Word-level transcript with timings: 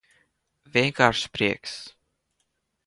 Vienkāršs 0.77 1.21
prieks. 1.37 1.77